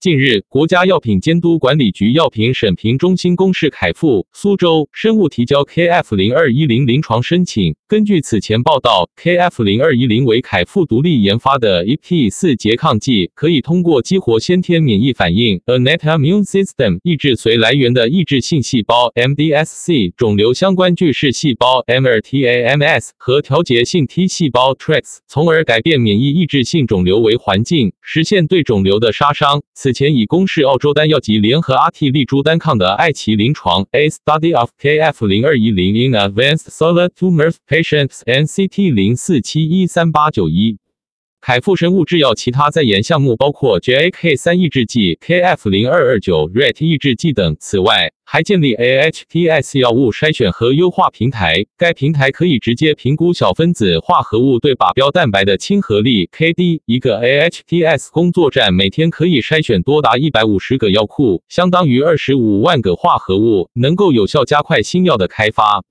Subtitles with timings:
[0.00, 7.74] 近日，国家药品监督管理局药品审评中心公示凯富苏州生物提交 KF 零二一零临床申请。
[7.88, 29.60] 根据此前报道，KF 零二一零为凯富独立研发的 EP 四拮抗剂，可以通过激活先天免疫反应 （Innate Immune System） 抑制随来源的抑制性细胞 （MDSC）、肿瘤相关巨噬细胞 （MRTAMS） 和调节性 T 细胞 （TREX），从而改变免疫抑制性肿瘤为环境，实现对肿瘤的杀伤。
[29.74, 40.76] 此此前已公示澳洲丹药及联合阿替利珠单抗的艾奇临床 A Study of KF 零二一零 in Advanced Solid Tumors Patients NCT 零四七一三八九一。
[41.40, 47.56] 凯富生物制药其他在研项目包括 JAK 三抑制剂、KF 零二二九 RET 抑制剂等。
[47.58, 56.80] 此外，还建立 AHTS 药物筛选和优化平台，该平台可以直接评估小分子化合物对靶标蛋白的亲和力 KD。
[56.84, 65.82] 一个 AHTS 工作站每天可以筛选多达一百五十个药库，相当于二十五万个化合物，能够有效加快新药的开发。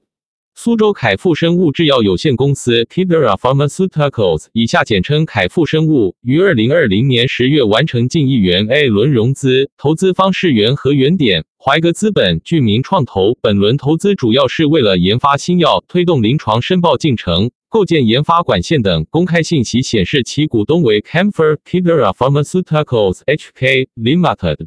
[0.60, 13.38] 苏州凯富生物制药有限公司 （Kidera Pharmaceuticals） 以下简称凯富生物，于二零二零年十月完成近亿元 A 轮融资，投资方是元和原点、怀格资本、聚明创投。
[13.40, 19.06] 本轮投资主要是为了研发新药、推动临床申报进程、构建研发管线等。
[19.12, 24.66] 公开信息显示，其股东为 Camphor Kidera Pharmaceuticals HK Limited。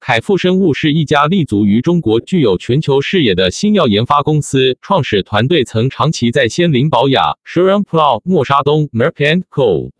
[0.00, 4.78] 凯富生物是一家立足于中国、具有全球视野的新药研发公司。
[4.80, 9.90] 创始团队曾长期在仙林保雅、s h r a m p l a 默沙东、Merck Co。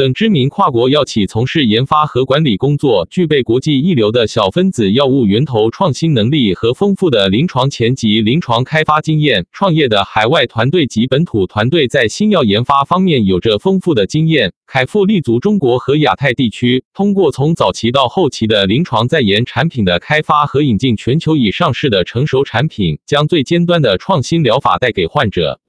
[0.00, 9.44] 等知名跨国药企从事研发和管理工作，具备国际一流的小分子药物源头创新能力和丰富的临床前及临床开发经验。
[9.52, 14.54] 创业的海外团队及本土团队在新药研发方面有着丰富的经验。
[14.66, 25.60] 凯富立足中国和亚太地区，通过从早期到后期的临床在研产品的开发和引进全球已上市的成熟产品，将最尖端的创新疗法带给患者。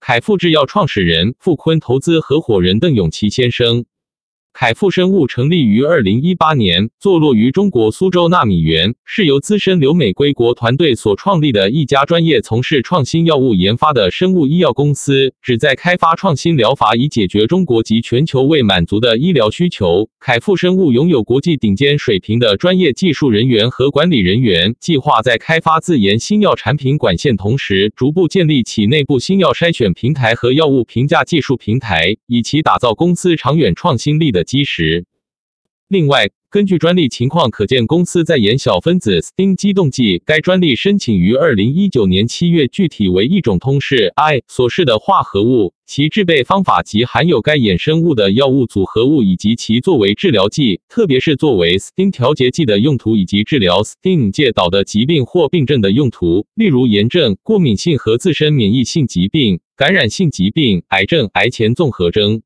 [0.00, 3.84] 凯富制药创始人、富坤投资合伙人邓永琪先生。
[4.60, 20.08] 凯富生物成立于二零一八年，坐落于中国苏州纳米园，是由资深留美归国团队所创立的一家专业从事创新药物研发的生物医药公司，旨在开发创新疗法，以解决中国及全球未满足的医疗需求。
[20.18, 34.44] 凯富生物拥有国际顶尖水平的专业技术人员和管理人员，计划在开发自研新药产品管线同时，逐步建立起内部新药筛选平台和药物评价技术平台，以其打造公司长远创新力的。
[34.48, 35.04] 基石。
[35.88, 62.42] 另外，根据专利情况可见，公司在研小分子 STING 激动剂，该专利申请于二零一九年七月，具体为一种通式 I 所示的化合物，其制备方法及含有该衍生物的药物组合物，以及其作为治疗剂，特别是作为 STING 调节剂的用途，以及治疗 STING 介导的疾病或病症的用途，例如炎症、过敏性和自身免疫性疾病、感染性疾病、癌症、癌前综合征。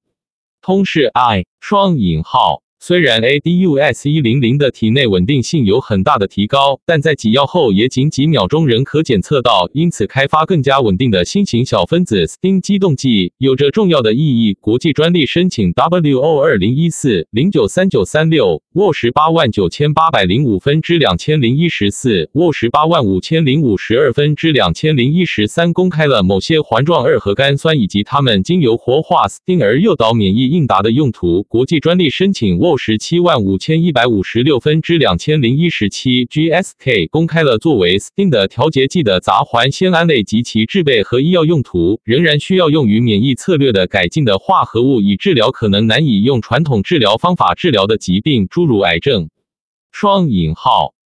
[0.63, 2.63] 通式 I 双引号。
[2.79, 14.55] 虽然 ADUS 一零零的体内稳定性有很大的提高，但在挤药后也仅几秒钟仍可检测到，因此开发更加稳定的新型小分子 STING 激动剂有着重要的意义。
[14.61, 31.43] 国际专利申请 WO 二零一四零九三九三六 W 十八万九千八百零五分之两千零一十四 W 十八万五千零五十二分之两千零一十三公开了某些环状二核苷酸以及它们经由活化 STING 而诱导免疫应答的用途。
[31.43, 49.29] 国际专利申请 W 十七万五千一百五十六分之两千零一十七，GSK 公开了作为 STING 的调节剂的杂环酰胺类及其制备和医药用途，仍然需要用于免疫策略的改进的化合物，以治疗可能难以用传统治疗方法治疗的疾病，诸如癌症。
[49.91, 50.95] 双引号。